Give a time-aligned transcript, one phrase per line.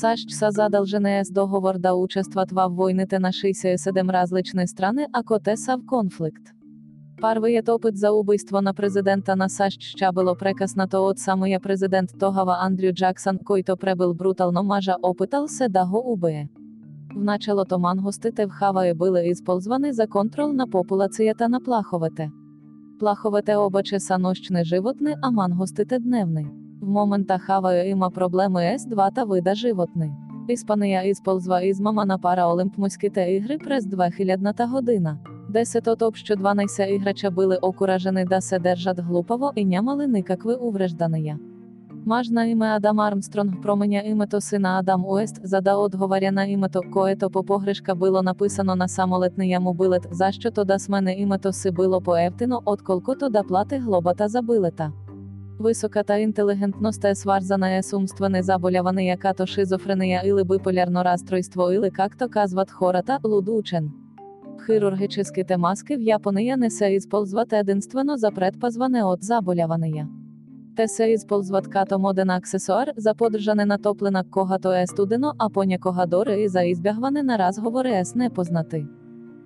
[0.00, 5.76] САЩ са задолжены с договор да участвовать в войны на 67 различные страны, а котеса
[5.76, 6.56] в конфликт.
[7.20, 12.56] Парвий опит за убийство на президента на САЩ ще було прекаснато от самия президент тогава
[12.60, 16.48] Андрю Джаксон, който пребил брутално мажа опитал се да го убие.
[17.16, 22.30] Вначало то мангостите в Хаваї були ісползвані за контроль на популацията на плаховете.
[22.98, 26.59] Плаховете обаче са нощне животне, а мангостите дневний.
[26.81, 30.11] В момента Хаваю има проблеми с два та вида животни.
[30.47, 35.17] Іспанія ісползва із мама на параолимпмуськите ігри през 2000 година.
[35.49, 41.39] Десято топ що 12 іграча били окуражені да се держат глупово і нямали никакви увреждания.
[42.05, 47.43] Мажна іме Адам Армстронг променя імето сина Адам Уест зада одговаря на імето което по
[47.43, 52.01] погрешка було написано на самолетний яму билет, за що то да смене імето си било
[52.01, 54.91] поевтино, отколко то да плати глобата за билета.
[55.61, 61.89] Висока та інтелігентність е сварзана е умственне заболяване яка то шизофренія или биполярно расстройство или
[61.89, 63.91] как то казват хората, лудучен.
[64.65, 70.07] Хирургическі темаски в Японія несе ісползват единствено за предпазване от заболявания.
[70.75, 76.43] Те се ісползват като моден аксесуар, за подержане натоплена когато е студено, а понякога дори
[76.43, 78.85] і за ізбягване на разговори ес непознати.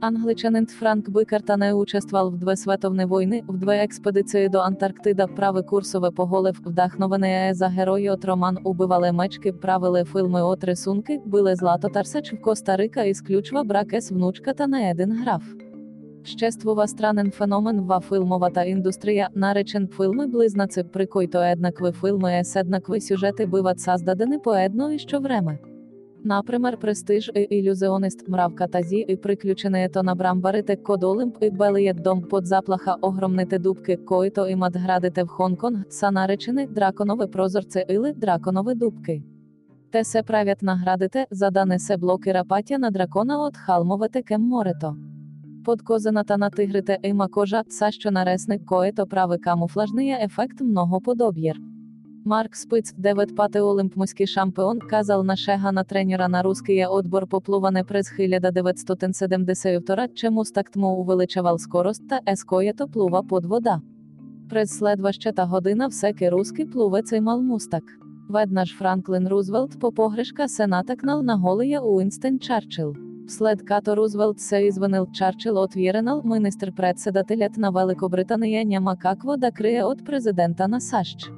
[0.00, 5.62] Англичанин Франк Бикарта не участвував в две световні війни, в две експедиції до Антарктида прави
[5.62, 11.88] курсове поголив, вдахновене за герої от роман убивали мечки, правили фільми от рисунки, били злато
[11.88, 15.42] тарсач в Коста-Рика і сключва брак ес внучка та не един граф.
[16.22, 23.00] Ществува странен феномен ва филмовата індустрія, наречен филми близнаці, при който еднакви филми ес еднакви
[23.00, 25.58] сюжети биват создадені по едно і що време.
[26.24, 31.96] Например, престиж і ілюзіонист мравка тазі і приключене то на брамбарите код Олимп і белиєт
[31.96, 38.12] дом под заплаха огромните дубки коїто і мадградите в Хонконг, са наречені драконове прозорце или
[38.12, 39.22] драконове дубки.
[39.90, 44.96] Те се правят наградите, задане се блокера патя на дракона от халмовете кем морето.
[45.64, 51.67] Подкозена та на тигрите іма кожа, са що наресник коїто прави камуфлажний ефект многоподоб'єр.
[52.24, 58.12] Марк Спиц, девет пати олимпмуський шампіон, казал нашега на тренера на русский отбор поплуване през
[58.12, 63.80] 1972, чему стактмо увеличавал скорость та ескоєто плува под вода.
[64.50, 67.84] През следващата година всеки русский плувець имал мустак.
[68.28, 72.94] Веднаж Франклин Рузвелт по погрешка се натакнал на голия Уинстен Чарчил.
[73.26, 79.84] Вслед като Рузвелт се извинил Чарчил отвіренал министр председателят на Великобританія няма какво да крие
[79.84, 81.30] от президента на САЩ.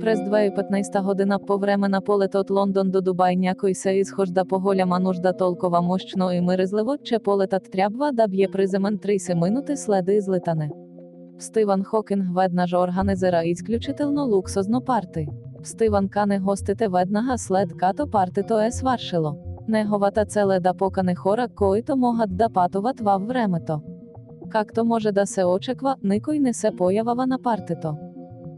[0.00, 5.36] През 2.15 година повремена полет от Лондон до Дубай някой се изхожда по голяма нужда
[5.36, 10.70] толкова мощно і миризливо, че полетат трябва да б'є приземен 30 минути следи ізлитане.
[11.38, 15.26] Стиван Хокінг веднаж организера ісключительно луксозно парти.
[15.62, 19.34] Стиван кане гостите веднага след като парти то е сваршило.
[19.68, 23.80] Неговата целе да покане хора, които могат да патуват във времето.
[24.48, 27.94] Както може да се очеква, никой не се появава на партито.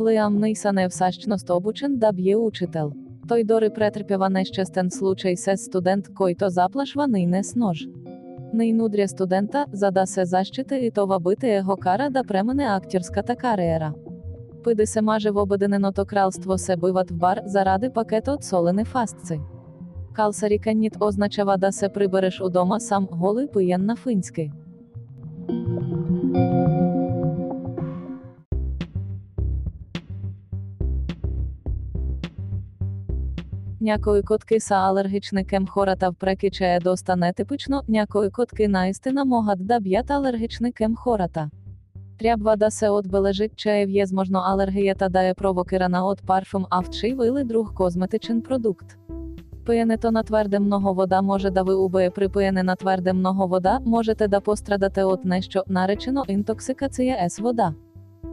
[0.00, 2.92] Лиам Нейсане всащност обучен да б'є учител.
[3.28, 7.86] Той дори претерпява нещастен случай се студент, който заплашва нейне нож.
[8.52, 13.92] Нейнудря студента, за се защити і това бити його кара да премене актерската кар'єра.
[14.64, 19.40] Пиди се маже в обединеното кралство се биват в бар заради пакету от солени фастци.
[20.12, 24.50] Калсаріканніт означава да се прибереш удома сам голий пиян на финський.
[33.84, 40.96] Някої котки са алергічникем хората впрекичає доста нетипично, някої котки наістина могат да б'ят алергічникем
[40.96, 41.50] хората.
[42.18, 47.44] Трябва да се отбележить, че е в'єзможно алергията да е провокирана от парфюм авчив или
[47.44, 48.86] друг козметичен продукт.
[49.66, 53.46] Пиєне то на тверде много вода може да ви убиє при пиєне на тверде много
[53.46, 57.74] вода, можете да пострадати от нещо, наречено інтоксикація ес вода.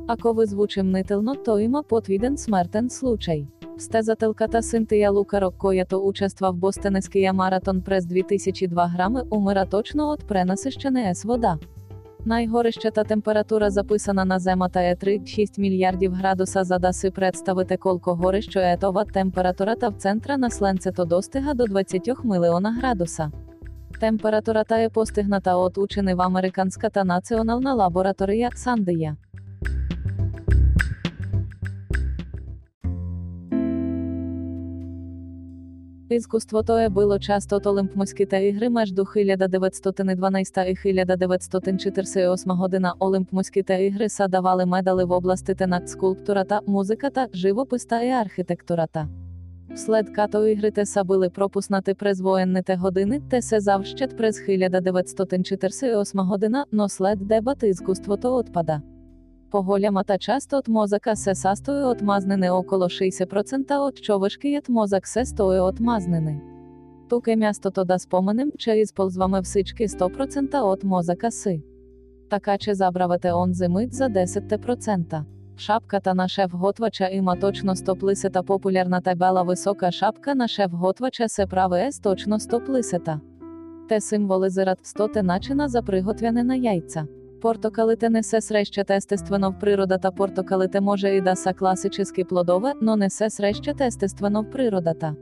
[0.07, 3.47] Ако ви звучим нитилно, то има потвіден смертен случай.
[3.81, 11.09] Стезателката Синтия Лукаро, която участва в Бостенеския маратон през 2002 грами, умира точно от пренасищене
[11.09, 11.57] ес вода.
[12.25, 18.77] Найгорищата температура записана на земата е 3-6 мільярдів градуса за даси представити колко горищо е
[18.81, 23.31] това температурата в центра на сленцето достига до 20 миліона градуса.
[23.99, 29.15] Температурата е постигната от учени в Американската націонална лабораторія Сандия.
[36.11, 44.09] Іскусство тоє було часто олимпмоські та ігри между 1912 і 1948 година олимпмоські та ігри
[44.09, 49.07] са давали медали в області тенакт скульптура та музика та живопис та і архітектура та.
[49.73, 56.27] Вслед като ігри те са били пропуснати през воєнните години, те се завщет през 1948
[56.27, 58.81] година, но след дебати іскусство то отпада.
[59.51, 65.07] Поголяма та часто от мозака се састою от мазнини около 60% от човишки от мозак
[65.07, 66.42] се стою от мазнини.
[67.09, 71.63] Туке місто то да споменем, че ізползваме всички 100% от мозака си.
[72.30, 75.24] Така че забравете он зимить за 10%.
[75.57, 80.71] Шапка та на шеф готвача іма точно стоплисета популярна та бела висока шапка на шеф
[80.74, 83.19] готвача се праве ес точно стоплисета.
[83.88, 87.06] Те символизират стоте начина за приготвяне яйця.
[87.41, 93.29] Портокалите несе среще естествено в природа та портокалите може і даса класически плодове, но несе
[93.29, 95.15] среще естествено в природата.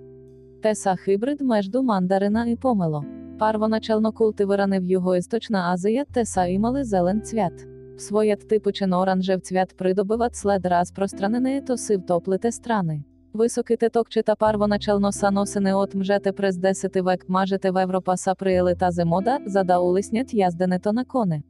[0.61, 3.03] Теса хибрид между мандарина і помело.
[3.39, 7.67] Парвоначально культивирани в Юго-Істочна Азія теса імали зелен цвят.
[7.97, 13.03] Своє типичен оранжев цвят придобиват след розпространене то сив топлите страни.
[13.33, 18.35] Високий теток чи та парвоначально саносини от мжете през 10 век мажете в Европа са
[18.79, 21.43] та зимода, зада улиснять яздене то на кони.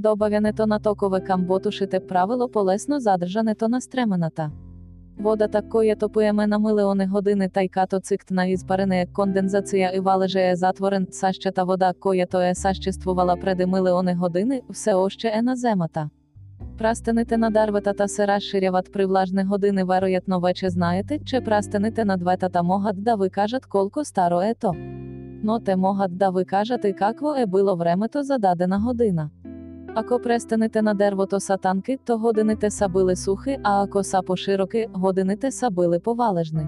[0.00, 4.50] Добавяне то на токове камботушите правило полесно задержане то на стремената.
[5.18, 10.00] Вода такої топуєме на милеони години та й като цикт на ізпарене як кондензація і
[10.00, 15.32] валеже е затворен, саща та вода коє то е саществувала преди милеони години, все още
[15.34, 16.10] е наземата.
[16.78, 22.16] Прастените на дарвета та се розширяват при влажне години вероятно вече знаєте, че прастените на
[22.16, 24.72] двета та могат да ви кажат колко старо е то.
[25.42, 26.44] Но те могат да ви
[26.84, 29.30] і какво е било времето зададена година.
[30.00, 35.50] Ако престените на дерво то сатанки, то годините сабили сухи, а ако сапо пошироки, годините
[35.50, 36.66] са били повалежни.